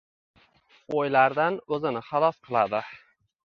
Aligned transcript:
o‘ylardan 1.01 1.61
o‘zini 1.77 2.05
xalos 2.11 2.43
qiladi. 2.51 2.85